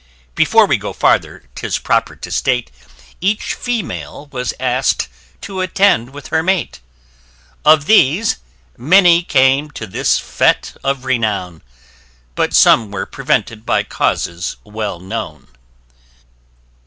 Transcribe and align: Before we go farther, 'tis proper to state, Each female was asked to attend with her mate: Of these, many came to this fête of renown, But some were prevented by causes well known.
Before 0.33 0.65
we 0.65 0.77
go 0.77 0.93
farther, 0.93 1.43
'tis 1.53 1.77
proper 1.77 2.15
to 2.15 2.31
state, 2.31 2.71
Each 3.21 3.53
female 3.53 4.25
was 4.31 4.51
asked 4.59 5.07
to 5.41 5.61
attend 5.61 6.09
with 6.09 6.29
her 6.29 6.41
mate: 6.41 6.79
Of 7.63 7.85
these, 7.85 8.37
many 8.75 9.21
came 9.21 9.69
to 9.77 9.85
this 9.85 10.19
fête 10.19 10.75
of 10.83 11.05
renown, 11.05 11.61
But 12.33 12.55
some 12.55 12.89
were 12.89 13.05
prevented 13.05 13.63
by 13.63 13.83
causes 13.83 14.57
well 14.63 14.99
known. 14.99 15.49